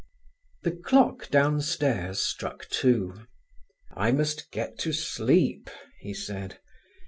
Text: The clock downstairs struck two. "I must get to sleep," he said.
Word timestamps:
The 0.63 0.71
clock 0.71 1.29
downstairs 1.29 2.23
struck 2.23 2.67
two. 2.69 3.13
"I 3.95 4.11
must 4.11 4.49
get 4.49 4.79
to 4.79 4.93
sleep," 4.93 5.69
he 5.99 6.11
said. 6.15 6.57